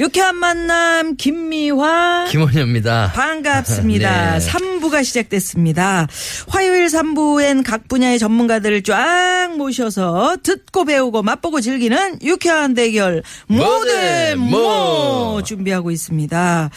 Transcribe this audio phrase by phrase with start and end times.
[0.00, 3.12] 유쾌한 만남 김미화 김원효입니다.
[3.14, 4.38] 반갑습니다.
[4.38, 4.46] 네.
[4.46, 6.06] 3부가 시작됐습니다.
[6.46, 14.34] 화요일 3부엔 각 분야의 전문가들을 쫙 모셔서 듣고 배우고 맛보고 즐기는 유쾌한 대결 모대 모대
[14.36, 14.58] 모.
[14.58, 16.70] 모 준비하고 있습니다.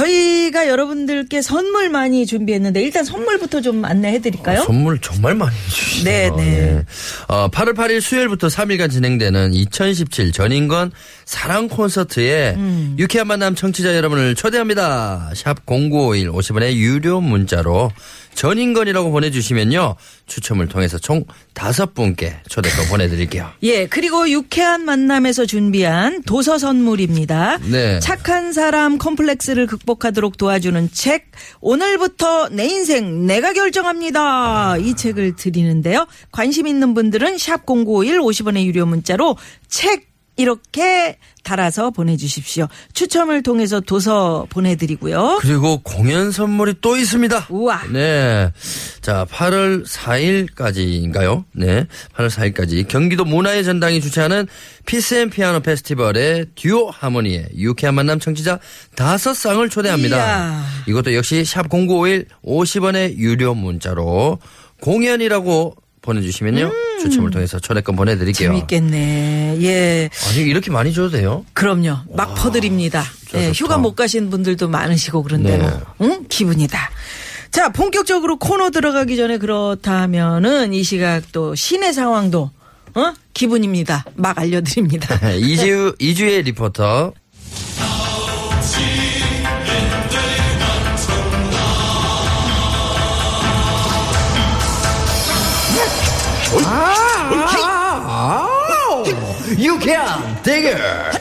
[0.00, 4.62] 저희가 여러분들께 선물 많이 준비했는데 일단 선물부터 좀 안내해 드릴까요?
[4.62, 6.36] 선물 정말 많이 주시네요.
[6.36, 6.84] 네, 네.
[7.28, 10.92] 어, 8월 8일 수요일부터 3일간 진행되는 2017 전인권
[11.24, 12.96] 사랑 콘서트에 음.
[12.98, 15.30] 유쾌한 만남 청취자 여러분을 초대합니다.
[15.34, 17.92] 샵 0951 50원의 유료 문자로
[18.40, 19.96] 전인권이라고 보내주시면요.
[20.26, 23.50] 추첨을 통해서 총 다섯 분께 초대권 보내드릴게요.
[23.62, 27.58] 예, 그리고 유쾌한 만남에서 준비한 도서 선물입니다.
[27.70, 28.00] 네.
[28.00, 31.30] 착한 사람 컴플렉스를 극복하도록 도와주는 책
[31.60, 34.78] 오늘부터 내 인생 내가 결정합니다.
[34.78, 36.06] 이 책을 드리는데요.
[36.32, 39.36] 관심 있는 분들은 샵0951 50원의 유료 문자로
[39.68, 40.09] 책
[40.40, 42.66] 이렇게 달아서 보내주십시오.
[42.94, 45.38] 추첨을 통해서 도서 보내드리고요.
[45.40, 47.46] 그리고 공연 선물이 또 있습니다.
[47.50, 47.82] 우와.
[47.92, 48.52] 네.
[49.00, 51.44] 자, 8월 4일까지인가요?
[51.52, 51.86] 네.
[52.16, 54.46] 8월 4일까지 경기도 문화의 전당이 주최하는
[54.86, 58.58] 피스앤 피아노 페스티벌의 듀오 하모니에 유쾌한 만남 청취자
[58.94, 60.16] 다섯 쌍을 초대합니다.
[60.16, 60.64] 이야.
[60.88, 64.38] 이것도 역시 샵0951 50원의 유료 문자로
[64.80, 66.70] 공연이라고 보내주시면요.
[67.00, 68.50] 추첨을 통해서 초대권 보내드릴게요.
[68.50, 68.54] 음.
[68.54, 69.58] 재밌겠네.
[69.62, 70.10] 예.
[70.28, 71.44] 아니, 이렇게 많이 줘도 돼요?
[71.52, 71.98] 그럼요.
[72.14, 73.04] 막 퍼드립니다.
[73.28, 73.52] 진짜 예.
[73.52, 75.62] 휴가 못 가신 분들도 많으시고 그런데 네.
[75.62, 76.24] 뭐, 응?
[76.28, 76.90] 기분이다.
[77.50, 82.50] 자, 본격적으로 코너 들어가기 전에 그렇다면은 이 시각 또 시내 상황도
[82.94, 83.12] 어?
[83.34, 84.04] 기분입니다.
[84.14, 85.30] 막 알려드립니다.
[85.34, 87.12] 이주, 이주의 리포터.
[99.58, 101.12] 유쾌한 대결.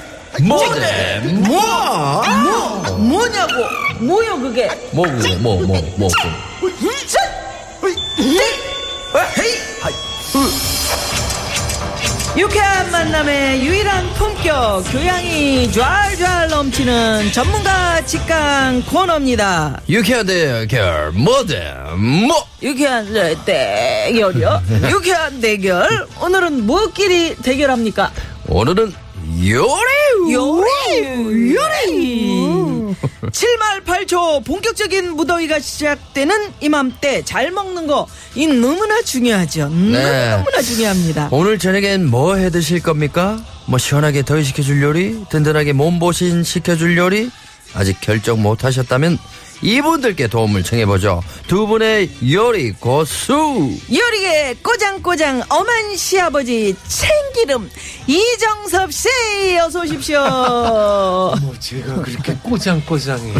[0.41, 1.61] 모대 뭐?
[2.23, 3.53] 뭐, 뭐냐고?
[3.99, 4.69] 뭐요 그게?
[4.91, 6.09] 뭐뭐뭐뭐
[12.39, 19.81] 유쾌한 만남의 유일한 품격 교양이 좔좔 넘치는 전문가 직강 코너입니다.
[19.89, 23.13] 유쾌한 대결 모대 뭐 유쾌한
[23.43, 24.61] 대결이요?
[24.89, 26.07] 유쾌한 대결?
[26.21, 28.09] 오늘은 뭐끼리 대결합니까?
[28.47, 28.93] 오늘은
[29.45, 32.38] 요리 요리 요리
[33.31, 40.29] 7말 8초 본격적인 무더위가 시작되는 이맘때 잘 먹는 거 이 너무나 중요하죠 네.
[40.31, 43.39] 너무나 중요합니다 오늘 저녁엔 뭐 해 드실 겁니까?
[43.65, 45.25] 뭐 시원하게 더위 식혀줄 요리?
[45.29, 47.29] 든든하게 몸보신 시켜줄 요리?
[47.73, 49.17] 아직 결정 못 하셨다면
[49.61, 51.21] 이분들께 도움을 청해보죠.
[51.47, 53.33] 두 분의 요리 고수!
[53.93, 57.69] 요리계 꼬장꼬장 엄한 시아버지 참기름
[58.07, 59.09] 이정섭 씨
[59.59, 63.35] 어서 오십시오 뭐 제가 그렇게 꼬장꼬장해요?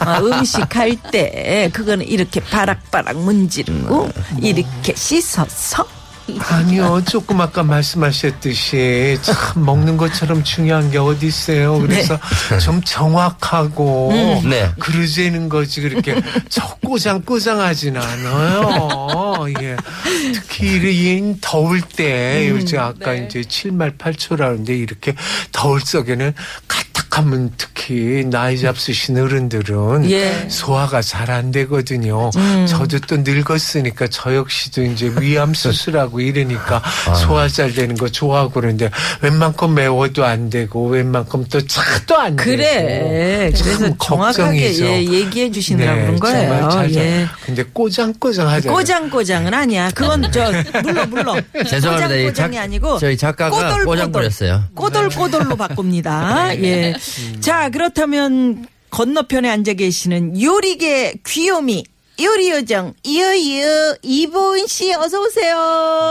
[0.00, 4.08] 아, 음식 할 때 그거는 이렇게 바락바락 문지르고
[4.40, 5.86] 이렇게 씻어서
[6.38, 11.78] 아니요, 조금 아까 말씀하셨듯이 참 먹는 것처럼 중요한 게 어디 있어요.
[11.78, 12.18] 그래서
[12.62, 14.10] 좀 정확하고
[14.44, 14.70] 네.
[14.78, 19.44] 그러지는 거지 그렇게 저 꼬장꼬장하진 않아요.
[19.60, 19.76] 예.
[20.32, 25.14] 특히 이 더울 때 요즘 아까 이제 7말 8초라는데 이렇게
[25.52, 26.32] 더울 적에는
[26.68, 30.46] 가뜩하면 특 히 나이 잡수신 어른들은 예.
[30.48, 32.30] 소화가 잘 안 되거든요.
[32.68, 36.82] 저도 또 늙었으니까 저 역시도 이제 위암 수술하고 이러니까
[37.16, 38.90] 소화 잘 되는 거 좋아하고 그러는데
[39.22, 43.50] 웬만큼 매워도 안 되고 웬만큼 또 차도 안 그래.
[43.52, 43.62] 되고.
[43.64, 44.84] 그래서 참 정확하게 걱정이죠.
[44.86, 46.48] 예, 얘기해 주시느라 네, 그런 거예요.
[46.50, 47.26] 정말 잘, 예.
[47.44, 48.76] 근데 꼬장꼬장 하잖아요.
[48.76, 49.90] 꼬장꼬장은 아니야.
[49.94, 50.52] 그건 저
[50.82, 51.34] 물러 물러.
[51.66, 52.14] 죄송합니다.
[52.14, 53.84] 이 꼬장꼬장이 작- 아니고 저희 작가가 꼬돌꼬돌.
[53.86, 54.64] 꼬장 부렸어요.
[54.74, 56.54] 꼬돌꼬돌로 바꿉니다.
[56.62, 56.94] 예.
[57.40, 61.84] 자 그렇다면 건너편에 앉아 계시는 요리계 귀요미
[62.22, 65.58] 요리 요정 이어이어 이보은 씨 어서 오세요.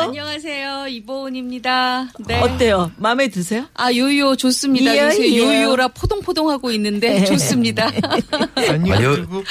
[0.01, 0.87] 안녕하세요.
[0.89, 2.07] 이보은 입니다.
[2.27, 2.39] 네.
[2.41, 2.91] 어때요?
[2.97, 3.65] 마음에 드세요?
[3.75, 4.93] 아, 요요 좋습니다.
[4.93, 5.43] 이요, 요새 이요.
[5.43, 7.89] 요요라 포동포동하고 있는데 좋습니다.
[8.55, 9.11] 아니요, 아니요.
[9.15, 9.43] 그리고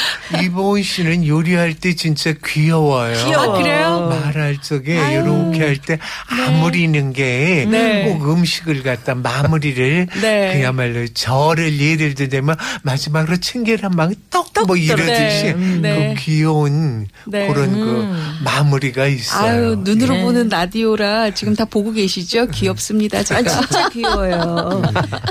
[0.42, 3.14] 이보은 씨는 요리할 때 진짜 귀여워요.
[3.24, 3.56] 귀여워.
[3.56, 4.08] 아, 그래요?
[4.10, 5.98] 말할 적에 이렇게 할 때
[6.28, 8.04] 아무리는 게 네.
[8.04, 10.52] 꼭 음식을 갖다 마무리를 네.
[10.56, 15.54] 그야말로 저를 예를 들면 마지막으로 챙겨란 막 떡 뭐 이러듯이 네.
[15.80, 16.14] 네.
[16.14, 17.48] 그 귀여운 네.
[17.48, 18.14] 그런 그
[18.44, 19.50] 마무리가 있어요.
[19.50, 20.22] 아유, 눈으로 네.
[20.22, 22.46] 보는 라디오라 지금 다 보고 계시죠?
[22.48, 23.18] 귀엽습니다.
[23.18, 23.42] 아 제가.
[23.42, 24.82] 진짜 귀여워요.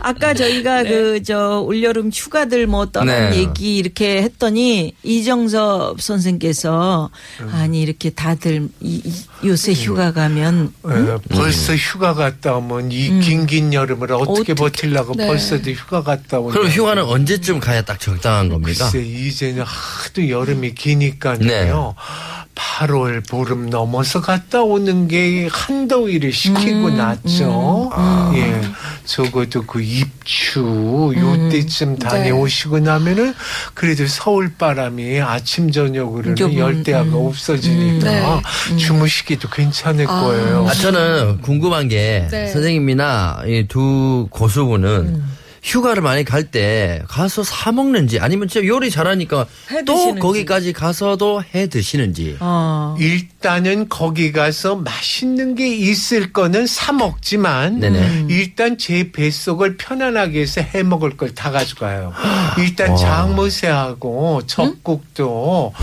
[0.01, 3.37] 아까 저희가 그저 올여름 휴가들 뭐 떠난 네.
[3.37, 7.09] 얘기 이렇게 했더니 이정섭 선생께서
[7.51, 13.73] 아니 이렇게 다들 이, 이- 요새 휴가 가면 예, 벌써 휴가 갔다 오면 이 긴긴
[13.73, 15.27] 여름을 어떻게 어떻게- 버틸라고 네.
[15.27, 18.89] 벌써도 휴가 갔다 오면 그럼 휴가는 언제쯤 가야 딱 적당한 겁니까?
[18.91, 21.37] 글쎄 이제는 하도 여름이 기니까요.
[21.39, 21.71] 네.
[22.55, 27.89] 8월 보름 넘어서 갔다 오는 게 한더위 를 식히고 음, 났죠.
[27.94, 28.31] 아.
[28.35, 28.62] 예,
[29.06, 30.59] 적어도 그 입추
[31.15, 31.50] 음.
[31.51, 33.33] 요때쯤 다녀오시고 나면은
[33.73, 37.25] 그래도 서울 바람이 아침 저녁으로는 좀, 열대야가 음.
[37.25, 38.41] 없어지니까
[38.77, 40.21] 주무시기도 괜찮을 아.
[40.21, 40.68] 거예요.
[40.69, 42.47] 아, 저는 궁금한 게 네.
[42.47, 45.24] 선생님이나 이 두 고수분은
[45.63, 50.15] 휴가를 많이 갈 때 가서 사 먹는지 아니면 진짜 요리 잘하니까 해 또.
[50.15, 52.35] 거기까지 가서도 해 드시는지.
[52.39, 52.95] 어.
[53.00, 58.27] 일 단은 거기 가서 맛있는 게 있을 거는 사 먹지만 네네.
[58.29, 62.13] 일단 제 뱃속을 편안하게 해서 해 먹을 걸 다 가져가요.
[62.59, 62.95] 일단 와.
[62.97, 65.73] 장모새하고 젖국도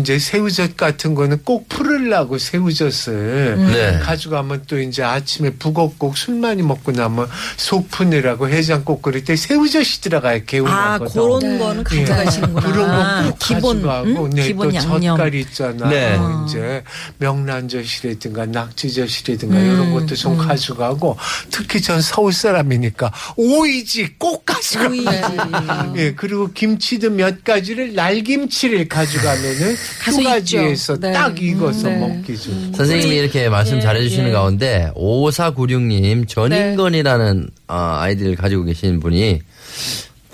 [0.00, 3.98] 이제 새우젓 같은 거는 꼭 풀으려고 새우젓을 네.
[4.00, 10.00] 가져가면 또 이제 아침에 북엇국 술 많이 먹고 나면 속 푸느라고 해장국 끓일 때 새우젓이
[10.00, 10.36] 들어가요.
[10.36, 11.12] 아 개운하거든.
[11.12, 11.58] 그런 네.
[11.58, 12.04] 거는 예.
[12.04, 12.72] 가져가시는구나.
[12.72, 14.30] 그런 거 꼭 기본 가져가고 응?
[14.30, 15.16] 네, 기본 또 양념.
[15.16, 15.88] 젓갈 있잖아.
[15.88, 16.16] 네.
[16.16, 16.82] 뭐 이제
[17.18, 21.16] 명란젓이라든가 낙지젓이라든가 음, 이런 것도 좀 가져가고
[21.50, 24.88] 특히 전 서울 사람이니까 오이지 꼭 가져가.
[24.88, 25.06] 오이지.
[25.96, 31.00] 예, 그리고 김치도 몇 가지를 날김치를 가져가면은 휴가지에서 익죠.
[31.00, 31.12] 네.
[31.12, 31.96] 딱 익어서 네.
[31.96, 32.72] 먹기 좋고.
[32.76, 34.32] 선생님이 이렇게 말씀 예, 잘해주시는 예.
[34.32, 39.40] 가운데 5496님 전인건이라는 어, 아이디를 가지고 계신 분이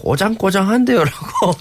[0.00, 1.52] 꼬장꼬장한데요라고.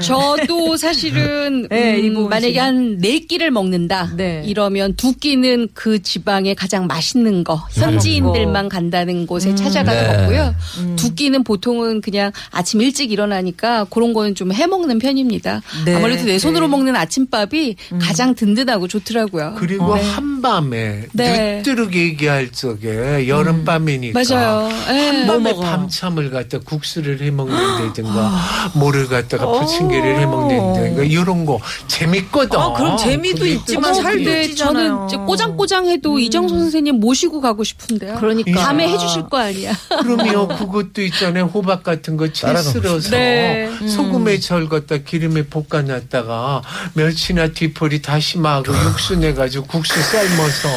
[0.00, 2.58] 저도 사실은 네, 음, 만약에 씨.
[2.58, 4.42] 한네 끼를 먹는다 네.
[4.46, 10.16] 이러면 두 끼는 그 지방에 가장 맛있는 거 현지인들만 간다는 곳에 찾아가서 네.
[10.18, 10.54] 먹고요.
[10.96, 15.62] 두 끼는 보통은 그냥 아침 일찍 일어나니까 그런 거는 좀 해먹는 편입니다.
[15.84, 15.94] 네.
[15.94, 19.54] 아무래도 내 손으로 먹는 아침밥이 가장 든든하고 좋더라고요.
[19.58, 21.56] 그리고 한밤에 네.
[21.58, 24.68] 늦도록 얘기할 적에 여름밤이니까 맞아요.
[24.90, 25.06] 예.
[25.08, 25.61] 한밤에 뭐 먹어?
[25.62, 32.58] 밤참을 갖다 국수를 해 먹는다든가 뭐를 갖다가 부침개를 해 먹는다든가 이런 거 재밌거든.
[32.58, 34.54] 아, 그럼 재미도 있지만 찌잖아요.
[34.54, 38.16] 저는 이제 꼬장꼬장해도 이정선 선생님 모시고 가고 싶은데요.
[38.18, 38.60] 그러니까.
[38.60, 39.72] 밤에 해주실 거 아니야.
[39.88, 40.48] 그럼요.
[40.58, 41.44] 그것도 있잖아요.
[41.44, 43.68] 호박 같은 거 채 쓸어서 네.
[43.88, 46.62] 소금에 절걷다 기름에 볶아놨다가
[46.94, 50.68] 멸치나 뒤포리 다시마하고 육수 내가지고 국수 삶아서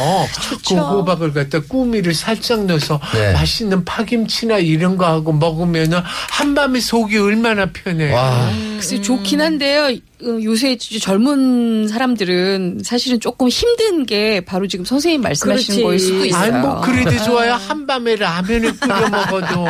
[0.67, 3.33] 그 호박을 갖다 꾸미를 살짝 넣어서 네.
[3.33, 8.13] 맛있는 파김치나 이런 거 하고 먹으면은 한밤에 속이 얼마나 편해요.
[8.15, 8.49] 와.
[8.75, 9.89] 글쎄 좋긴 한데요.
[10.23, 15.83] 어, 요새 젊은 사람들은 사실은 조금 힘든 게 바로 지금 선생님 말씀하시는 그렇지.
[15.83, 16.41] 거일 수도 있어요.
[16.41, 17.53] 아니 뭐 그래도 좋아요.
[17.67, 19.65] 한밤에 라면을 끓여 먹어도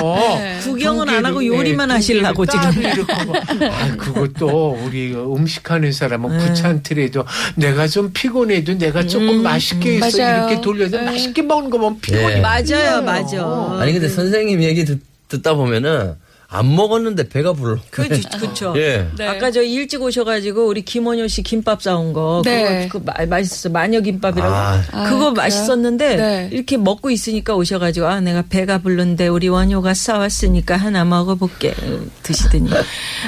[0.63, 2.69] 구경은 안 하고 요리만 네, 하시려고 지금.
[3.25, 3.39] 먹어.
[3.71, 7.25] 아, 그것도 우리 음식하는 사람은 귀찮더라도
[7.55, 10.47] 내가 좀 피곤해도 내가 조금 맛있게 해서 맞아요.
[10.47, 11.05] 이렇게 돌려서 네.
[11.05, 12.39] 맛있게 먹는 거 보면 피곤이 예.
[12.39, 13.77] 맞아요, 맞아.
[13.79, 16.13] 아니 근데 선생님 얘기 듣, 듣다 보면은
[16.55, 17.77] 안 먹었는데 배가 불러.
[17.91, 18.73] 그렇죠, 그렇죠.
[18.77, 19.07] 예.
[19.17, 19.27] 네.
[19.27, 22.87] 아까 저 일찍 오셔가지고 우리 김원효 씨 김밥 사온 거 네.
[22.87, 24.81] 그거 그 마- 맛있어 마녀 김밥이라고 아.
[25.09, 25.31] 그거 아?
[25.31, 26.49] 맛있었는데 네.
[26.51, 31.73] 이렇게 먹고 있으니까 오셔가지고 아 내가 배가 부른데 우리 원효가 싸왔으니까 하나 먹어볼게
[32.23, 32.69] 드시더니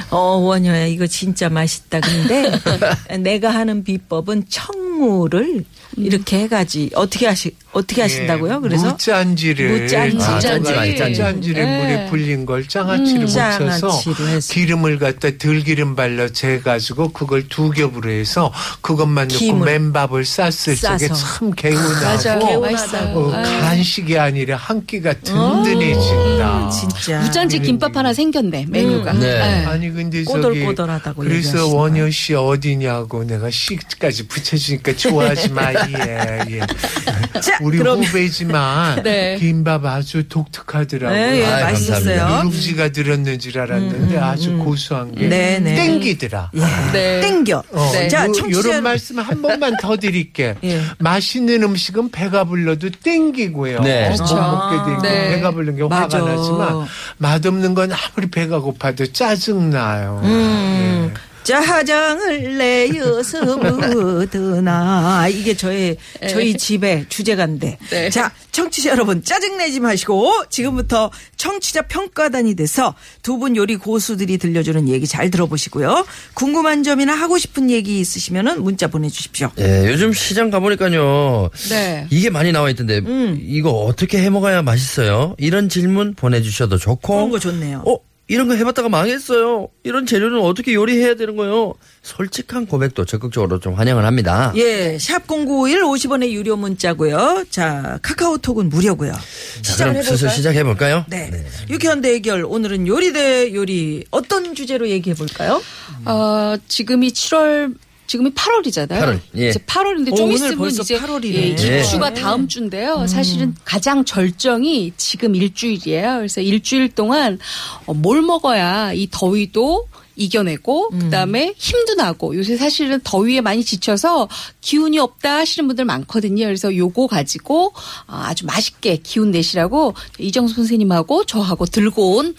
[0.10, 2.52] 어 원효야 이거 진짜 맛있다 근데
[3.20, 5.66] 내가 하는 비법은 청무를
[5.98, 8.62] 이렇게 해가지 어떻게 하시 어떻게 하신다고요?
[8.62, 10.18] 그래서 무짠지를 무짠지.
[10.24, 11.22] 아, 짠지 많이 짠지.
[11.22, 11.78] 무짠지를 네.
[11.82, 14.54] 물에 불린 걸 장아찌를 묻혀서 장아찌로 해서.
[14.54, 18.52] 기름을 갖다 들기름 발라 재 가지고 그걸 두 겹으로 해서
[18.82, 21.08] 그것만 넣고 김을 맨밥을 쌌을 적에.
[21.10, 23.20] 참 개운하고.
[23.20, 23.42] 어, 아.
[23.44, 26.40] 간식이 아니라 한 끼가 든든해진다.
[26.40, 26.70] 야.
[26.70, 27.22] 진짜.
[27.22, 29.14] 무짠지 김밥 하나 생겼네 메뉴가.
[29.14, 29.20] 네.
[29.20, 29.66] 네.
[29.66, 35.68] 아니 근데 저기 꼬들꼬들하다고 그래서 원효 씨 어디냐고 내가 씨까지 붙여주니까 좋아하지 마.
[35.90, 36.60] 예, 예.
[37.40, 39.38] 자, 우리 그럼- 후배지만 네.
[39.40, 41.18] 김밥 아주 독특하더라고요.
[41.20, 42.28] 네, 예, 아이, 맛있었어요.
[42.28, 45.76] 누룽지가 들었는 줄 알았는데 아주 고소한 게 네, 네.
[45.76, 46.52] 땡기더라.
[46.94, 47.22] 네.
[47.22, 47.64] 땡겨.
[47.72, 48.08] 어, 네.
[48.08, 50.56] 자, 요, 청취자 요런 말씀 한 번만 더 드릴게.
[50.64, 50.82] 예.
[51.00, 53.82] 맛있는 음식은 배가 불러도 땡기고요.
[53.82, 54.10] 네.
[54.10, 54.36] 못 그렇죠.
[54.36, 55.30] 먹게 되고 네.
[55.36, 56.18] 배가 부르는 게 맞아.
[56.20, 60.22] 화가 나지만 맛없는 건 아무리 배가 고파도 짜증 나요.
[60.24, 61.14] 음.
[61.48, 65.96] 짜장을 내어서 묻으나 이게 저의
[66.30, 68.10] 저희 집의 주제가인데 네.
[68.10, 74.90] 자 청취자 여러분 짜증 내지 마시고 지금부터 청취자 평가단이 돼서 두 분 요리 고수들이 들려주는
[74.90, 79.52] 얘기 잘 들어보시고요 궁금한 점이나 하고 싶은 얘기 있으시면은 문자 보내주십시오.
[79.60, 81.50] 예, 요즘 시장 가보니까요.
[81.70, 82.08] 네.
[82.10, 83.40] 이게 많이 나와 있던데 음.
[83.48, 85.36] 이거 어떻게 해 먹어야 맛있어요?
[85.38, 87.14] 이런 질문 보내주셔도 좋고.
[87.14, 87.84] 그런 거 좋네요.
[87.86, 89.70] 어 이런 거 해봤다가 망했어요.
[89.84, 91.76] 이런 재료는 어떻게 요리해야 되는 거예요?
[92.02, 94.52] 솔직한 고백도 적극적으로 좀 환영을 합니다.
[94.56, 97.46] 예, 샵 0951 50원의 유료 문자고요.
[97.50, 99.14] 자, 카카오톡은 무료고요.
[99.14, 99.22] 자,
[99.62, 100.36] 시작을 그럼 슬슬 해볼까요?
[100.36, 101.06] 시작해 볼까요?
[101.08, 101.46] 네.
[101.70, 105.62] 유쾌한 대결 오늘은 요리 대 요리 어떤 주제로 얘기해 볼까요?
[106.06, 107.76] 어, 지금이 7월
[108.08, 108.90] 지금이 8월이잖아요.
[108.90, 109.50] 8월, 예.
[109.50, 111.34] 이제 8월인데 어, 좀 오늘 있으면 벌써 이제 8월이네.
[111.34, 111.80] 예, 예.
[111.80, 113.06] 입추가 다음 주인데요.
[113.08, 116.16] 사실은 가장 절정이 지금 일주일이에요.
[116.18, 117.38] 그래서 일주일 동안
[117.86, 119.88] 어, 뭘 먹어야 이 더위도
[120.18, 124.28] 이겨내고 그다음에 힘도 나고 요새 사실은 더위에 많이 지쳐서
[124.62, 126.46] 기운이 없다 하시는 분들 많거든요.
[126.46, 127.68] 그래서 요거 가지고
[128.08, 132.36] 어, 아주 맛있게 기운 내시라고 이정수 선생님하고 저하고 들고 온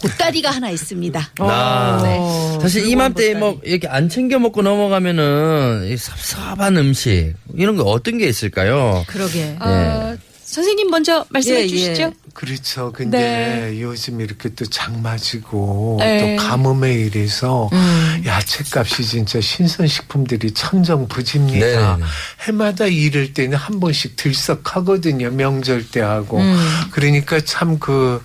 [0.00, 1.30] 보따리가 하나 있습니다.
[1.40, 2.58] 아, 네.
[2.60, 8.28] 사실 이맘때 뭐 이렇게 안 챙겨 먹고 넘어가면은 이 섭섭한 음식 이런 거 어떤 게
[8.28, 9.04] 있을까요?
[9.08, 9.56] 그러게.
[9.60, 12.02] 어, 선생님 먼저 말씀해 예, 주시죠.
[12.02, 12.12] 예.
[12.32, 12.92] 그렇죠.
[12.92, 16.36] 근데 요즘 이렇게 또 장마지고 네.
[16.36, 17.68] 또 가뭄에 이래서
[18.24, 21.66] 야채값이 진짜 신선식품들이 천정부지입니다.
[21.66, 22.04] 네네네.
[22.46, 25.32] 해마다 이럴 때는 한 번씩 들썩하거든요.
[25.32, 26.40] 명절 때 하고.
[26.92, 28.22] 그러니까 참 그,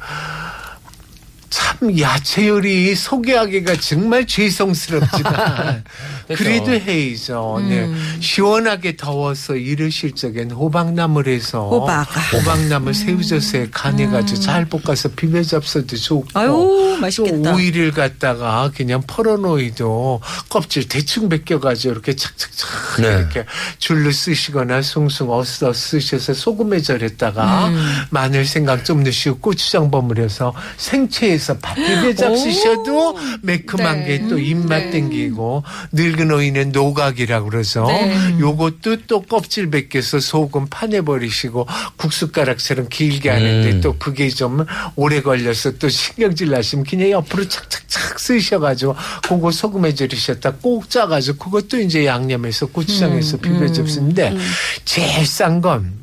[1.54, 5.84] 참 야채 요리 소개하기가 정말 죄송스럽지만
[6.28, 7.64] 그래도 해이죠.
[7.68, 7.90] 네.
[8.20, 12.08] 시원하게 더워서 이러실 적엔 호박나물 해서 호박.
[12.34, 17.52] 호박나물 새우젓에 간해가지고 잘 볶아서 비벼 잡숴도 좋고 아유, 맛있겠다.
[17.52, 23.08] 또 오이를 갖다가 그냥 펄어놓이도 껍질 대충 벗겨가지고 이렇게 착착착 네.
[23.08, 23.46] 이렇게
[23.78, 27.72] 줄로 쓰시거나 숭숭 어슷 쓰셔서 소금에 절였다가
[28.10, 34.06] 마늘 생강 좀 넣으시고 고추장 버무려서 생채에서 밥 비벼 잡수셔도 매콤한 네.
[34.06, 34.90] 게 또 입맛 네.
[34.92, 35.64] 땡기고
[36.14, 38.38] 늙은 오이는 노각이라고 그래서 네.
[38.40, 41.68] 요것도 또 껍질 벗겨서 소금 파내 버리시고
[41.98, 43.82] 국숟가락처럼 길게 하는데 음.
[43.82, 44.66] 또 그게 좀
[44.96, 51.80] 오래 걸려서 또 신경질 나시면 그냥 옆으로 착착착 쓰셔가지고 그거 소금에 절이셨다 꼭 짜가지고 그것도
[51.80, 54.36] 이제 양념해서 고추장에서 비벼 접수는데
[54.86, 56.03] 제일 싼 건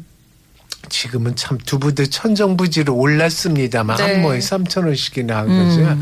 [0.90, 4.02] 지금은 참 두부도 천정부지로 올랐습니다만 네.
[4.02, 5.96] 한 모에 3천 원씩이나 하거든요.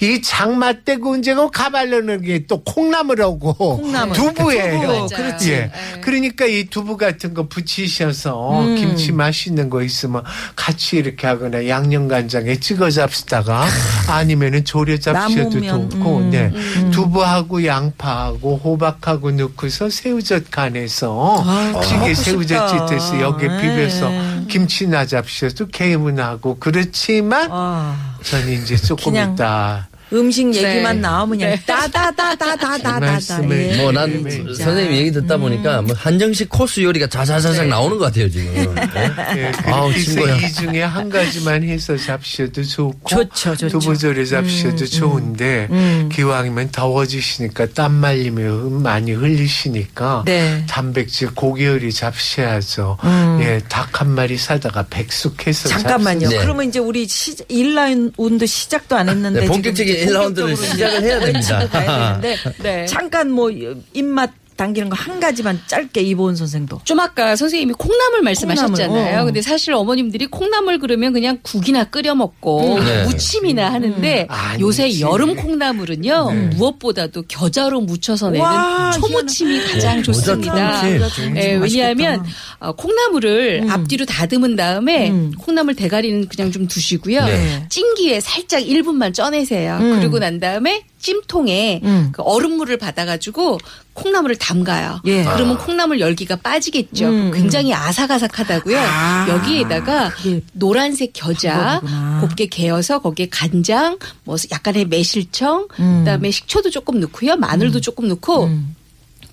[0.00, 4.14] 이 장마 때고 언제고 가발려는 게 또 콩나물하고 콩나물.
[4.14, 5.06] 두부예요.
[5.08, 5.16] 두부.
[5.16, 5.52] 그렇지.
[5.52, 5.56] 예.
[5.60, 5.72] 네.
[6.02, 8.76] 그러니까 이 두부 같은 거 부치셔서 음.
[8.76, 10.22] 김치 맛있는 거 있으면
[10.54, 13.66] 같이 이렇게 하거나 양념 간장에 찍어 잡수다가
[14.08, 16.30] 아니면은 조려 잡수셔도 좋고, 음.
[16.30, 16.52] 네.
[16.90, 21.42] 두부하고 양파하고 호박하고 넣고서 새우젓 간해서
[21.82, 22.88] 찌개 하고 새우젓.
[22.88, 24.33] 찌듯이 여기 비벼서 네.
[24.54, 29.88] 김치 나 잡수셔도 개운하고 그렇지만 아, 저는 이제 조금 그냥 있다.
[30.12, 30.62] 음식 네.
[30.74, 33.00] 얘기만 나오면 그냥 따다다다다다다다.
[33.00, 33.76] 말씀을 예.
[33.78, 34.64] 뭐난 네, 진짜.
[34.64, 38.74] 선생님 얘기 듣다 보니까 뭐 한정식 코스 요리가 자자자작 나오는 것 같아요 지금.
[38.74, 39.10] 네?
[39.36, 40.36] 예, 아우, 그래서 친구야.
[40.36, 43.78] 이 중에 한 가지만 해서 잡수셔도 좋고 좋죠, 좋죠.
[43.78, 45.68] 두부조리 잡수셔도 좋은데
[46.12, 50.64] 기왕이면 더워지시니까 땀 말리면 많이 흘리시니까 네.
[50.68, 52.98] 단백질 고기 요리 잡수셔야죠.
[53.40, 56.28] 예, 닭 한 마리 사다가 백숙해서 잠깐만요.
[56.28, 56.38] 네.
[56.38, 61.02] 그러면 이제 우리 시, 1라운드 시작도 안 했는데 네, 지금 본격적인 1라운드를 본격적으로 이제 시작을
[61.02, 62.20] 해야 됩니다.
[62.62, 62.86] 네.
[62.86, 63.50] 잠깐 뭐
[63.92, 66.80] 입맛 당기는 거 한 가지만 짧게 이보은 선생도.
[66.84, 68.88] 좀 아까 선생님이 콩나물 말씀하셨잖아요.
[68.90, 69.24] 콩나물, 어.
[69.24, 73.04] 근데 사실 어머님들이 콩나물 그러면 그냥 국이나 끓여 먹고 네.
[73.04, 74.62] 무침이나 하는데 아니지.
[74.62, 80.80] 요새 여름 콩나물은요 무엇보다도 겨자로 무쳐서 내는 와, 초무침이 가장 겨자 좋습니다.
[80.80, 81.36] 초무침.
[81.36, 82.24] 예, 왜냐하면
[82.60, 85.32] 어, 콩나물을 앞뒤로 다듬은 다음에 음.
[85.38, 87.24] 콩나물 대가리는 그냥 좀 두시고요.
[87.26, 87.66] 네.
[87.68, 89.78] 찜기에 살짝 1분만 쪄내세요.
[89.80, 89.98] 음.
[89.98, 92.08] 그리고 난 다음에 찜통에 음.
[92.12, 93.58] 그 얼음물을 받아가지고
[93.92, 95.02] 콩나물을 담가요.
[95.04, 95.22] 예.
[95.24, 97.06] 그러면 콩나물 열기가 빠지겠죠.
[97.06, 98.78] 음, 굉장히 아삭아삭하다고요.
[98.78, 99.26] 아.
[99.28, 100.40] 여기에다가 예.
[100.54, 102.20] 노란색 겨자 방법이구나.
[102.22, 105.98] 곱게 개어서 거기에 간장, 뭐 약간의 매실청, 음.
[105.98, 108.48] 그다음에 식초도 조금 넣고요, 마늘도 조금 넣고.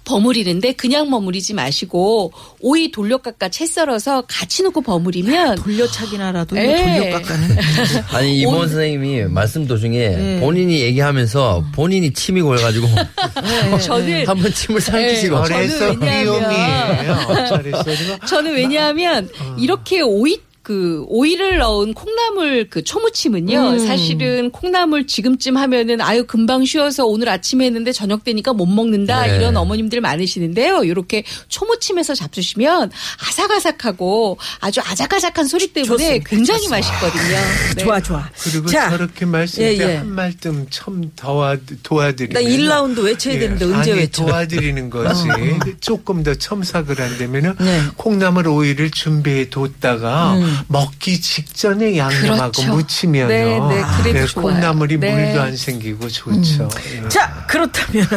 [0.04, 7.00] 버무리는데 그냥 버무리지 마시고 오이 돌려깎아 채 썰어서 같이 넣고 버무리면 돌려차기나 하라도 예.
[7.00, 7.58] 돌려깎아는.
[8.12, 10.40] 아니 이모 선생님이 말씀 도중에 네.
[10.40, 12.88] 본인이 얘기하면서 본인이 침이 고여가지고
[13.82, 15.68] 저는 한번 침을 삼키시고 네.
[15.70, 20.40] 저는 왜냐하면- 저는 왜냐하면 이렇게 오이
[20.72, 23.80] 그 오이를 넣은 콩나물 그 초무침은요.
[23.80, 29.36] 사실은 콩나물 지금쯤 하면은 아유 금방 쉬어서 오늘 아침에 했는데 저녁 되니까 못 먹는다 네.
[29.36, 30.86] 이런 어머님들 많으시는데요.
[30.86, 36.30] 이렇게 초무침에서 잡수시면 아삭아삭하고 아주 아작아작한 소리 때문에 좋습니다.
[36.30, 37.38] 굉장히 맛있거든요.
[37.76, 37.84] 네.
[37.84, 38.30] 좋아 좋아.
[38.42, 39.96] 그리고 자, 저렇게 말씀때 예, 예.
[39.98, 44.26] 한 말씀 첨 도와 도와드리면 나 1라운드 외쳐야 되는데 언제 아니, 외쳐?
[44.26, 45.28] 도와드리는 거지.
[45.82, 47.82] 조금 더 첨삭을 한다면은 네.
[47.98, 50.61] 콩나물 오이를 준비해 뒀다가 음.
[50.68, 52.74] 먹기 직전에 양념하고 그렇죠.
[52.74, 53.28] 무치면요.
[53.28, 54.46] 네, 네, 그래도 좋아요.
[54.48, 55.14] 콩나물이 네.
[55.14, 56.70] 물도 안 생기고 좋죠.
[57.04, 57.10] 예.
[57.10, 58.08] 자, 그렇다면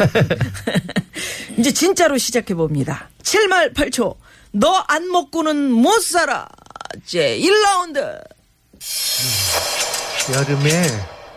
[1.58, 3.08] 이제 진짜로 시작해 봅니다.
[3.22, 4.16] 7말 8초.
[4.52, 6.46] 너 안 먹고는 못 살아.
[7.04, 8.20] 제 1라운드.
[10.32, 10.82] 여름에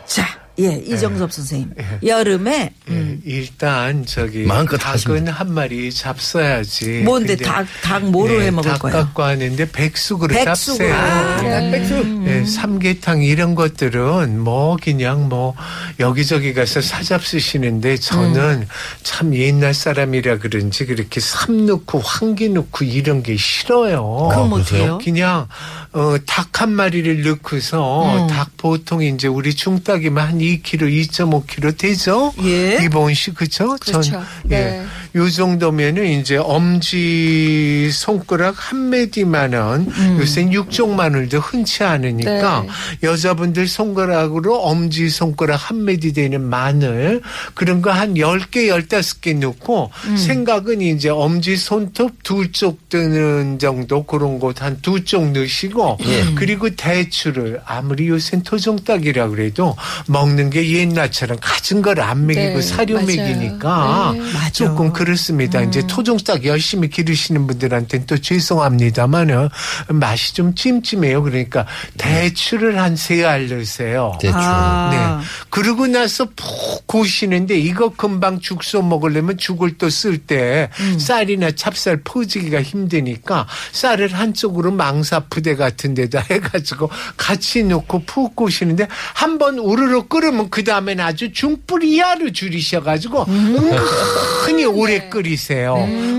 [0.06, 1.74] 자, 예, 이정섭 선생님.
[2.04, 5.32] 여름에 예, 일단 저기 마음껏 닭은 하십니다.
[5.32, 7.04] 한 마리 잡숴야지.
[7.04, 8.92] 뭔데 닭, 닭 뭐로 해 먹을 닭 거야?
[8.92, 10.36] 갖고 왔는데 백숙으로.
[10.36, 12.40] 아, 잡숴야 돼.
[12.40, 15.56] 예, 삼계탕 이런 것들은 뭐 그냥 뭐
[16.00, 18.68] 여기저기 가서 사잡수시는데 저는 음.
[19.04, 24.30] 참 옛날 사람이라 그런지 그렇게 삼 넣고 황기 넣고 이런 게 싫어요.
[24.32, 25.00] 그럼 어떻게 해요?
[25.04, 25.48] 그냥
[25.94, 28.28] 어, 닭 한 마리를 넣고서 음.
[28.28, 32.34] 닭 보통 이제 우리 중닭이면 한 2kg, 2.5kg 되죠?
[32.44, 32.80] 예.
[32.84, 33.76] 이번 씨 그죠?
[33.80, 34.24] 그렇죠.
[34.44, 34.82] 네.
[34.82, 34.86] 예.
[35.18, 39.58] 요 정도면은 이제 엄지 손가락 한 마디만은
[39.88, 40.18] 음.
[40.20, 42.68] 요새 육종 마늘도 흔치 않으니까 네.
[43.08, 47.22] 여자분들 손가락으로 엄지 손가락 한 마디 되는 마늘
[47.56, 50.18] 그런 거한 10개, 15개 넣고 음.
[50.18, 56.34] 생각은 이제 엄지 손톱 두쪽 드는 정도 그런 곳 한 두 쪽 넣으시고 예.
[56.36, 59.76] 그리고 대추를 아무리 요새 토종닭이라 그래도
[60.08, 63.08] 먹는 게 옛날처럼 가진 걸 안 먹이고 네, 사료 맞아요.
[63.08, 64.52] 먹이니까 네.
[64.54, 65.62] 조금 그 렇습니다.
[65.62, 69.50] 이제 토종닭 열심히 기르시는 분들한테는 또 죄송합니다만은
[69.90, 71.24] 맛이 좀 찜찜해요.
[71.24, 71.66] 그러니까
[71.98, 74.18] 대추를 한 세 알 넣으세요.
[74.20, 74.34] 대추.
[74.38, 74.90] 아.
[75.22, 75.26] 네.
[75.50, 81.00] 그러고 나서 푹 고시는데 이거 금방 죽소 먹으려면 죽을 또 쓸때 음.
[81.00, 88.88] 쌀이나 찹쌀 퍼지기가 힘드니까 쌀을 한쪽으로 망사 부대 같은 데다 해가지고 같이 넣고 푹 고시는데
[89.14, 95.76] 한 번 우르르 끓으면 그 다음엔 아주 중불 이하로 줄이셔가지고 은근히 오래 끓이세요.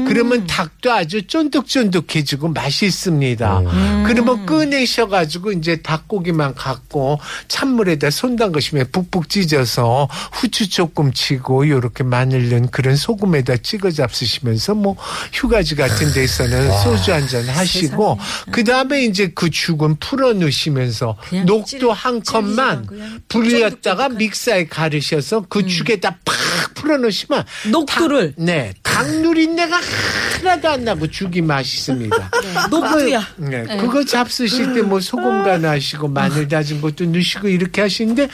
[0.06, 3.62] 그러면 닭도 아주 쫀득쫀득해지고 맛있습니다.
[4.06, 12.50] 그러면 꺼내셔가지고 이제 닭고기만 갖고 찬물에다 손 담그시면 푹푹 찢어서 후추 조금 치고 요렇게 마늘
[12.50, 14.96] 넣은 그런 소금에다 찍어 잡수시면서 뭐
[15.32, 18.18] 휴가지 같은 데서는 소주 한 잔 하시고
[18.50, 22.86] 그 다음에 이제 그 죽은 풀어 넣으시면서 그냥 녹도 찌르- 한 컵만
[23.28, 26.34] 불렸다가 쫀득쫀득한- 믹서에 가르셔서 그 죽에다 팍
[26.74, 28.34] 풀어 넣으시면 녹두를.
[28.36, 29.78] 닭- 네, 닭 누린내가
[30.42, 32.30] 하나도 안 나고 죽이 맛있습니다.
[32.70, 33.24] 녹두야.
[33.36, 38.28] 네, 그거 잡수실 때 뭐 소금 간 하시고 마늘 다진 것도 넣으시고 이렇게 하시는데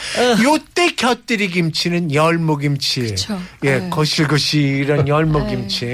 [0.44, 3.00] 요때 곁들이 김치는 열무김치.
[3.00, 3.38] 그쵸.
[3.64, 3.90] 예, 네.
[3.90, 5.86] 거실거실한 열무김치.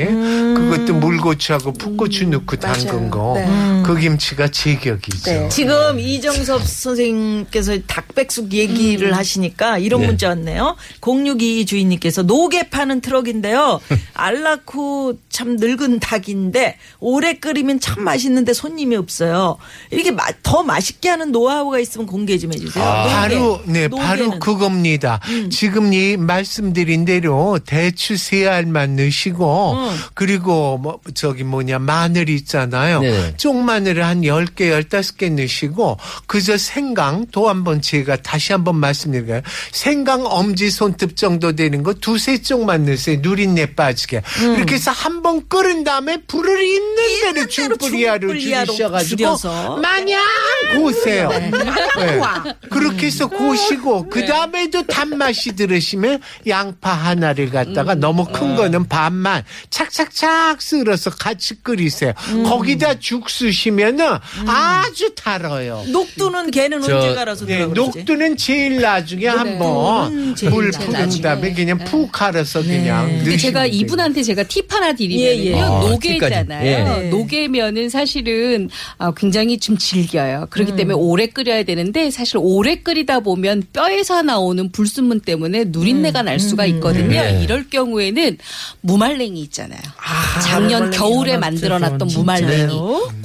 [0.57, 3.35] 그것도 물고추하고 풋고추 넣고 담근 거.
[3.37, 3.83] 네.
[3.85, 5.31] 그 김치가 제격이죠.
[5.31, 5.49] 네.
[5.49, 10.07] 지금 이정섭 선생님께서 닭백숙 얘기를 하시니까 이런 네.
[10.09, 10.77] 문자 왔네요.
[11.01, 13.81] 062 주인님께서 노게 파는 트럭인데요.
[14.21, 19.57] 알라쿠 참 늙은 닭인데 오래 끓이면 참 맛있는데 손님이 없어요.
[19.91, 22.85] 이렇게 마- 더 맛있게 하는 노하우가 있으면 공개 좀 해주세요.
[22.85, 23.09] 노게.
[23.11, 24.41] 바로 네 바로 노게는.
[24.41, 25.21] 그겁니다.
[25.51, 29.97] 지금 이 말씀드린 대로 대추 세 알만 넣으시고 음.
[30.15, 33.01] 그리고 뭐 저기 뭐냐 마늘 있잖아요.
[33.01, 33.37] 네네.
[33.37, 39.41] 쪽마늘을 한 10개 15개 넣으시고 그저 생강 또 한번 제가 다시 한번 말씀드릴까요?
[39.73, 43.19] 생강 엄지 손톱 정도 되는 거 두세 쪽만 넣으세요.
[43.23, 44.10] 누린내 빠지게.
[44.19, 46.97] 그렇게 해서 한 번 끓은 다음에 불을 있는
[47.35, 49.37] 대로 중불이야로 줄이셔가지고.
[49.83, 50.23] 마냥
[50.77, 51.29] 고세요.
[51.29, 51.51] 네.
[52.71, 60.63] 그렇게 해서 고시고 그 다음에도 단맛이 들으시면 양파 하나를 갖다가 너무 큰 거는 반만 착착착
[60.63, 62.13] 썰어서 같이 끓이세요.
[62.47, 64.07] 거기다 죽수시면은
[64.47, 65.85] 아주 달아요.
[65.89, 67.67] 녹두는 걔는 저- 언제 갈아서 네?
[67.67, 71.11] 녹두는 제일 나중에 한번 제일 물 푸른.
[71.21, 75.27] 다음에 그냥 푹 갈아서 그냥 근데 제가 넣으시면 이분 한테 제가 팁 하나 드리면요.
[75.27, 75.61] 예, 예.
[75.61, 76.65] 아, 노게잖아요.
[76.65, 77.07] 팁까지.
[77.07, 77.09] 예.
[77.11, 80.47] 노게면은 사실은 아, 굉장히 좀 질겨요.
[80.51, 81.01] 그렇기 때문에 음.
[81.01, 87.21] 오래 끓여야 되는데 사실 오래 끓이다 보면 뼈에서 나오는 불순물 때문에 누린내가 날 수가 있거든요.
[87.21, 87.41] 네.
[87.43, 88.39] 이럴 경우에는
[88.83, 89.81] 무말랭이 있잖아요.
[90.43, 92.09] 작년 무말랭이 겨울에 만들어놨던?
[92.09, 92.75] 무말랭이.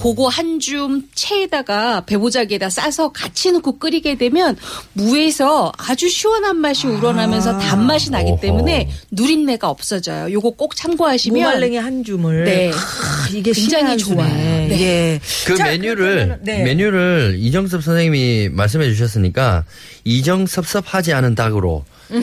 [0.01, 4.55] 그거 한 줌 체에다가 배보자기에다 싸서 같이 넣고 끓이게 되면
[4.93, 8.31] 무에서 아주 시원한 맛이 우러나면서 단맛이 나기.
[8.41, 10.31] 때문에 누린내가 없어져요.
[10.31, 12.45] 요거 꼭 참고하시면 무말랭이 한 줌을.
[12.45, 12.71] 네.
[12.73, 14.33] 아, 이게 굉장히 좋아요.
[14.33, 14.69] 네.
[14.81, 15.19] 예.
[15.45, 16.63] 그 자, 메뉴를 그러면은- 네.
[16.63, 19.65] 메뉴를 이정섭 선생님이 말씀해 주셨으니까
[20.05, 21.83] 이정섭섭하지 않은 닭으로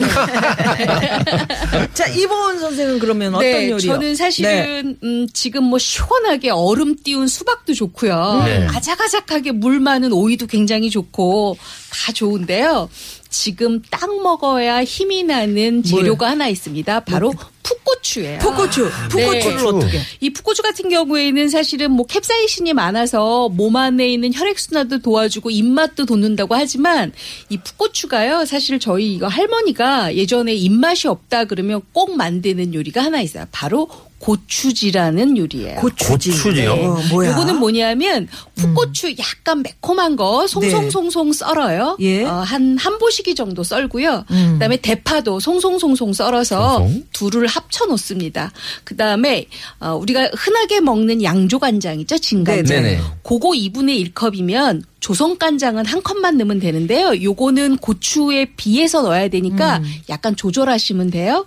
[1.93, 3.79] 자 이보은 선생은 그러면 어떤 네, 요리요?
[3.79, 4.15] 저는 네.
[4.15, 8.43] 사실은 음, 지금 뭐 시원하게 얼음 띄운 수박도 좋고요.
[8.45, 8.67] 네.
[8.67, 11.57] 아작아작하게 물 많은 오이도 굉장히 좋고
[11.91, 12.89] 다 좋은데요.
[13.33, 16.99] 지금 딱 먹어야 힘이 나는 재료가 하나 있습니다.
[16.99, 18.37] 바로 풋고추예요.
[18.37, 18.89] 풋고추.
[19.09, 19.63] 풋고추를 네.
[19.63, 19.99] 어떻게?
[20.19, 26.05] 이 풋고추 같은 경우에는 사실은 뭐 캡사이신이 많아서 몸 안에 있는 혈액 순환도 도와주고 입맛도
[26.05, 27.11] 돋는다고 하지만
[27.49, 33.47] 이 풋고추가요 사실 저희 이거 할머니가 예전에 입맛이 없다 그러면 꼭 만드는 요리가 하나 있어요.
[33.51, 33.89] 바로
[34.23, 35.81] 고추지라는 요리예요.
[35.81, 36.31] 고추지.
[36.31, 36.71] 고추지요?
[36.71, 37.31] 어, 뭐야?
[37.31, 41.97] 요거는 뭐냐면 풋고추 약간 매콤한 거 송송송송 썰어요.
[41.99, 42.23] 예.
[42.23, 44.23] 어, 한, 한 보시기 정도 썰고요.
[44.31, 44.49] 음.
[44.53, 47.03] 그다음에 대파도 송송송송 썰어서 송송?
[47.11, 48.53] 둘을 합쳐 놓습니다.
[48.85, 49.47] 그다음에
[49.81, 52.17] 어, 우리가 흔하게 먹는 양조간장 있죠?
[52.17, 52.81] 진간장.
[52.81, 53.01] 네네.
[53.23, 57.21] 그거 2분의 1컵이면 조선 간장은 한 컵만 넣으면 되는데요.
[57.21, 59.83] 요거는 고추에 비해서 넣어야 되니까 음.
[60.07, 61.45] 약간 조절하시면 돼요.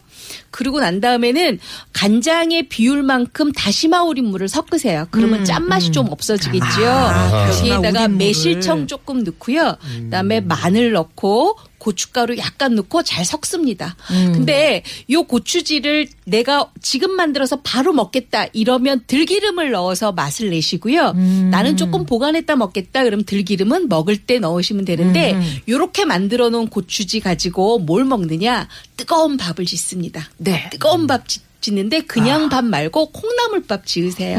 [0.51, 1.59] 그리고 난 다음에는
[1.93, 5.07] 간장의 비율만큼 다시마 우린 물을 섞으세요.
[5.11, 6.67] 그러면 짠맛이 좀 없어지겠죠.
[6.81, 8.87] 음, 아, 여기에다가 매실청.
[8.87, 9.77] 조금 넣고요.
[10.05, 13.97] 그다음에 마늘 넣고 고춧가루 약간 넣고 잘 섞습니다.
[14.11, 14.33] 음.
[14.35, 21.13] 근데 요 고추지를 내가 지금 만들어서 바로 먹겠다 이러면 들기름을 넣어서 맛을 내시고요.
[21.15, 21.49] 음.
[21.51, 25.57] 나는 조금 보관했다 먹겠다 그럼 들기름은 먹을 때 넣으시면 되는데 음.
[25.69, 30.29] 요렇게 만들어 놓은 고추지 가지고 뭘 먹느냐 뜨거운 밥을 짓습니다.
[30.39, 30.69] 네.
[30.71, 34.39] 뜨거운 밥 짓- 짓는데 그냥 밥 말고 콩나물밥 지으세요.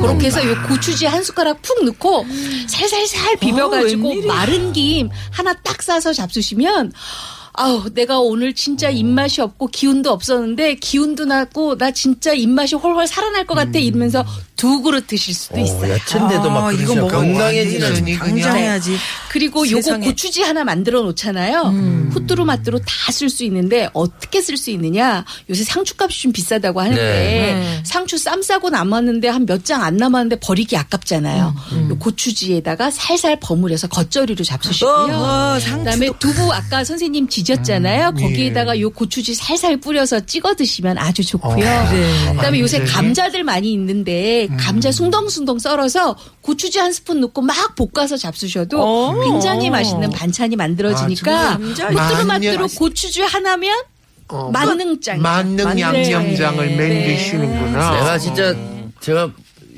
[0.00, 2.26] 그렇게 해서 요 고추지 한 숟가락 푹 넣고
[2.68, 4.32] 살살살 비벼가지고 웬일이야.
[4.32, 6.92] 마른 김 하나 딱 싸서 잡수시면
[7.54, 13.46] 아우 내가 오늘 진짜 입맛이 없고 기운도 없었는데 기운도 나고 나 진짜 입맛이 훨훨 살아날
[13.46, 14.24] 것 같아 이러면서
[14.58, 15.92] 두 그릇 드실 수도 있어요.
[15.94, 17.08] 야채인데도 막 아, 이거 먹어.
[17.18, 18.56] 건강해지는 당장.
[18.58, 18.96] 해야지.
[19.30, 19.98] 그리고 요거.
[20.00, 21.62] 고추지 하나 만들어 놓잖아요.
[22.10, 25.24] 후뚜루마뚜루 다 쓸 수 있는데 어떻게 쓸 수 있느냐?
[25.48, 27.80] 요새 상추값이 좀 비싸다고 하는데 네.
[27.84, 31.54] 상추 쌈 싸고 남았는데 한 몇 장 안 남았는데 버리기 아깝잖아요.
[31.90, 34.92] 요 고추지에다가 살살 버무려서 겉절이로 잡수시고요.
[34.92, 38.14] 어허, 상추도 그다음에 두부 아까 선생님 지졌잖아요.
[38.14, 41.54] 거기에다가 요 고추지 살살 뿌려서 찍어 드시면 아주 좋고요.
[41.56, 42.32] 그래.
[42.34, 42.92] 그다음에 요새 완전히.
[42.96, 49.20] 감자들 많이 있는데 감자 숭덩숭덩 썰어서 고추지 한 스푼 넣고 막 볶아서 잡수셔도 어.
[49.22, 53.76] 굉장히 맛있는 반찬이 만들어지니까 아, 만년- 고추지 하나면
[54.28, 55.20] 어, 만능짱.
[55.22, 55.80] 만능 만능.
[55.80, 56.76] 양념장을 네.
[56.76, 57.90] 만드시는구나.
[57.94, 58.54] 내가 진짜
[59.00, 59.30] 제가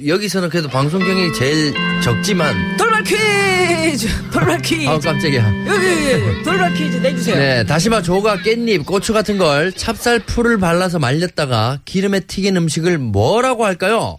[0.06, 4.08] 여기서는 그래도 방송 경력이 제일 적지만 돌발 퀴즈.
[4.32, 4.88] 돌발 퀴즈.
[4.88, 5.66] 아우 깜짝이야.
[5.66, 7.36] 여기, 여기 돌발 퀴즈 내주세요.
[7.36, 14.18] 네, 다시마, 조각, 깻잎, 고추 같은 걸 찹쌀풀을 발라서 말렸다가 기름에 튀긴 음식을 뭐라고 할까요?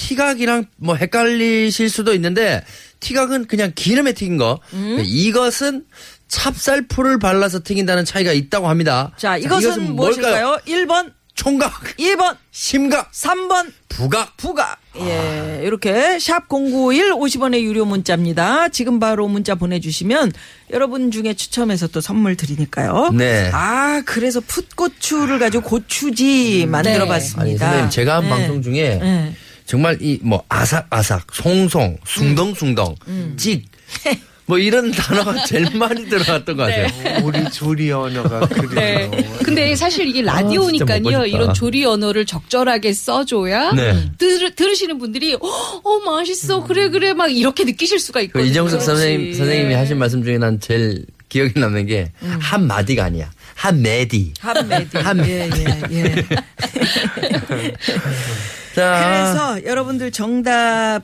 [0.00, 2.64] 티각이랑 뭐 헷갈리실 수도 있는데
[3.00, 4.58] 티각은 그냥 기름에 튀긴 거.
[4.72, 4.98] 음?
[5.04, 5.84] 이것은
[6.28, 9.12] 찹쌀풀을 발라서 튀긴다는 차이가 있다고 합니다.
[9.16, 10.60] 자, 이것은 무엇일까요?
[10.66, 14.36] 1번, 총각, 2번, 심각, 3번, 부각.
[14.36, 14.76] 부가.
[15.00, 18.68] 예, 이렇게 샵 091 50원의 유료 문자입니다.
[18.68, 20.32] 지금 바로 문자 보내 주시면
[20.72, 23.10] 여러분 중에 추첨해서 또 선물 드리니까요.
[23.12, 23.50] 네.
[23.52, 27.66] 아, 그래서 풋고추를 가지고 고추지 만들어 아니, 봤습니다.
[27.66, 28.30] 선생님, 제가 한 네.
[28.30, 29.34] 방송 중에 네.
[29.70, 33.34] 정말 이 뭐 아삭아삭, 송송, 숭덩숭덩, 음.
[33.36, 33.66] 찍,
[34.46, 37.24] 뭐 이런 단어가 제일 많이 들어갔던 것 같아요.
[37.24, 39.08] 우리 조리 언어가 그래요.
[39.08, 39.30] 네.
[39.44, 41.24] 근데 사실 이게 아, 라디오니까요.
[41.26, 44.10] 이런 조리 언어를 적절하게 써줘야 네.
[44.18, 48.50] 들, 들으시는 분들이 어, 어 맛있어 그래 그래 막 이렇게 느끼실 수가 그 있거든요.
[48.50, 49.34] 이정석 선생님.
[49.34, 53.30] 선생님이 하신 말씀 중에 난 제일 기억에 남는 게 한 마디가 아니야.
[53.60, 54.32] 한 메디.
[54.40, 54.96] 한메디.
[54.96, 56.14] 한- 예, 예, 예.
[58.74, 61.02] 자, 그래서 여러분들 정답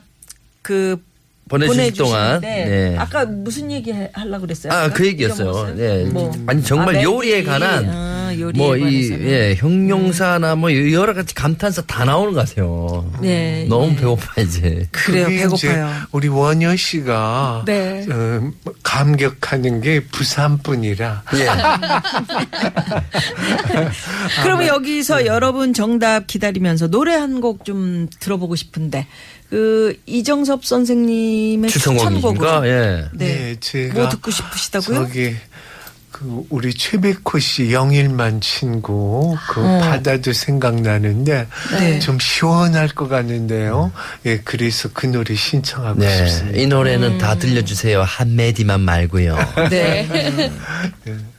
[0.63, 0.99] 그
[1.47, 2.41] 보내주실 동안.
[2.41, 2.97] 보내주시는데 네.
[2.97, 4.73] 아까 무슨 얘기 해- 하려고 그랬어요?
[4.73, 4.89] 아?
[4.89, 5.75] 그 얘기였어요.
[5.75, 6.03] 네.
[6.05, 6.31] 뭐.
[6.47, 7.43] 아니, 정말 아, 요리에.
[7.43, 9.25] 관한 아, 요리에 뭐, 이, 관해서는.
[9.27, 13.09] 예, 형용사나 뭐 여러 가지 감탄사 다 나오는 것 같아요.
[13.21, 13.95] 네, 너무 예.
[13.95, 14.87] 배고파, 이제.
[14.91, 15.89] 그래요, 배고파요.
[16.11, 18.05] 우리 원효 씨가 네.
[18.11, 18.51] 어,
[18.83, 21.47] 감격하는 게 부산뿐이라 예.
[24.43, 29.05] 그러면 여기서 여러분 정답 기다리면서 노래 한 곡 좀 들어보고 싶은데
[29.49, 33.05] 그 이정섭 선생님의 추천곡으로 예.
[33.13, 33.25] 네.
[33.25, 35.07] 네, 제가 뭐 듣고 싶으시다고요?
[35.07, 35.35] 저기
[36.11, 39.79] 그 우리 최백호 씨 영일만 친구 그 어.
[39.81, 41.47] 바다도 생각나는데
[41.79, 41.99] 네.
[41.99, 43.91] 좀 시원할 것 같는데요.
[44.25, 46.17] 예, 그래서 그 노래 신청하고 네.
[46.17, 46.57] 싶습니다.
[46.57, 48.01] 이 노래는 다 들려주세요.
[48.01, 49.37] 한 메디만 말고요.
[49.69, 50.07] 네.
[50.07, 50.15] 바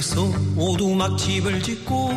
[0.00, 2.10] 닷가에서 오두막집을 짓고